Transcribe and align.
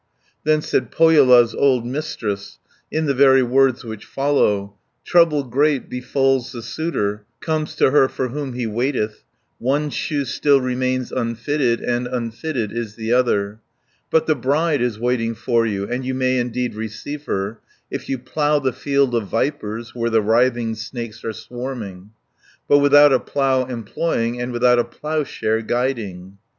Then 0.45 0.63
said 0.63 0.89
Pohjola's 0.89 1.53
old 1.53 1.85
Mistress, 1.85 2.57
In 2.91 3.05
the 3.05 3.13
very 3.13 3.43
words 3.43 3.85
which 3.85 4.03
follow: 4.03 4.73
"Trouble 5.05 5.43
great 5.43 5.91
befalls 5.91 6.51
the 6.51 6.63
suitor, 6.63 7.25
Comes 7.39 7.75
to 7.75 7.91
her 7.91 8.09
for 8.09 8.29
whom 8.29 8.53
he 8.53 8.65
waiteth; 8.65 9.23
One 9.59 9.91
shoe 9.91 10.25
still 10.25 10.59
remains 10.59 11.11
unfitted, 11.11 11.81
And 11.81 12.07
unfitted 12.07 12.71
is 12.71 12.95
the 12.95 13.13
other; 13.13 13.59
20 14.09 14.09
But 14.09 14.25
the 14.25 14.33
bride 14.33 14.81
is 14.81 14.97
waiting 14.97 15.35
for 15.35 15.67
you, 15.67 15.87
And 15.87 16.03
you 16.03 16.15
may 16.15 16.39
indeed 16.39 16.73
receive 16.73 17.25
her, 17.25 17.59
If 17.91 18.09
you 18.09 18.17
plough 18.17 18.57
the 18.57 18.73
field 18.73 19.13
of 19.13 19.27
vipers, 19.27 19.93
Where 19.93 20.09
the 20.09 20.23
writhing 20.23 20.73
snakes 20.73 21.23
are 21.23 21.31
swarming, 21.31 22.09
But 22.67 22.79
without 22.79 23.13
a 23.13 23.19
plough 23.19 23.65
employing, 23.65 24.41
And 24.41 24.51
without 24.51 24.79
a 24.79 24.83
ploughshare 24.83 25.61
guiding. 25.61 26.39